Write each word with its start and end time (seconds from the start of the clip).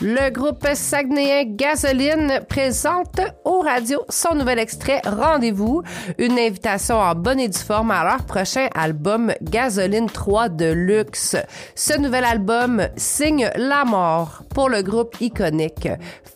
Le 0.00 0.30
groupe 0.30 0.66
saguenéen 0.74 1.44
Gasoline 1.46 2.40
présente 2.48 3.20
au 3.44 3.60
radio 3.60 4.04
son 4.08 4.34
nouvel 4.34 4.58
extrait 4.58 5.00
Rendez-vous, 5.04 5.82
une 6.18 6.38
invitation 6.38 6.96
en 6.96 7.14
bonne 7.14 7.40
et 7.40 7.48
due 7.48 7.58
forme 7.58 7.92
à 7.92 8.02
leur 8.02 8.24
prochain 8.24 8.68
album 8.74 9.32
Gasoline 9.42 10.10
3 10.10 10.48
de 10.48 10.72
luxe. 10.72 11.36
Ce 11.74 11.96
nouvel 11.98 12.24
album 12.24 12.88
signe 12.96 13.50
la 13.56 13.84
mort 13.84 14.43
pour 14.54 14.68
le 14.68 14.82
groupe 14.82 15.20
iconique, 15.20 15.88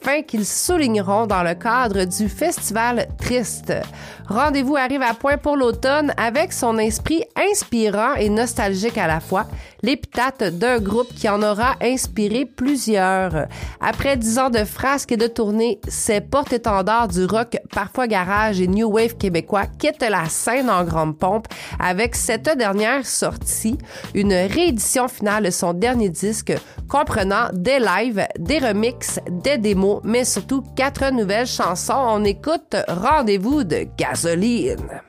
fin 0.02 0.22
qu'ils 0.22 0.44
souligneront 0.44 1.26
dans 1.26 1.44
le 1.44 1.54
cadre 1.54 2.04
du 2.04 2.28
festival 2.28 3.06
Triste. 3.18 3.72
Rendez-vous 4.28 4.76
arrive 4.76 5.02
à 5.02 5.14
point 5.14 5.38
pour 5.38 5.56
l'automne 5.56 6.12
avec 6.16 6.52
son 6.52 6.76
esprit 6.78 7.22
inspirant 7.36 8.14
et 8.14 8.28
nostalgique 8.28 8.98
à 8.98 9.06
la 9.06 9.20
fois, 9.20 9.46
l'épithète 9.82 10.58
d'un 10.58 10.78
groupe 10.80 11.14
qui 11.14 11.28
en 11.28 11.42
aura 11.42 11.76
inspiré 11.80 12.44
plusieurs. 12.44 13.46
Après 13.80 14.16
dix 14.16 14.38
ans 14.38 14.50
de 14.50 14.64
frasques 14.64 15.12
et 15.12 15.16
de 15.16 15.28
tournées, 15.28 15.80
ces 15.86 16.20
porte-étendards 16.20 17.08
du 17.08 17.24
rock, 17.24 17.56
parfois 17.72 18.08
garage 18.08 18.60
et 18.60 18.66
new 18.66 18.90
wave 18.90 19.16
québécois 19.16 19.66
quittent 19.78 20.04
la 20.08 20.28
scène 20.28 20.68
en 20.68 20.84
grande 20.84 21.16
pompe 21.16 21.46
avec 21.78 22.16
cette 22.16 22.50
dernière 22.58 23.06
sortie, 23.06 23.78
une 24.14 24.32
réédition 24.32 25.06
finale 25.06 25.44
de 25.44 25.50
son 25.50 25.72
dernier 25.72 26.08
disque 26.08 26.52
comprenant 26.88 27.48
des 27.52 27.78
lives, 27.78 28.07
des 28.38 28.58
remixes, 28.58 29.20
des 29.30 29.58
démos, 29.58 30.00
mais 30.04 30.24
surtout 30.24 30.62
quatre 30.76 31.10
nouvelles 31.12 31.46
chansons. 31.46 31.94
On 31.94 32.24
écoute 32.24 32.76
Rendez-vous 32.88 33.64
de 33.64 33.86
Gasoline. 33.96 35.02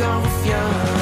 confiance. 0.00 0.99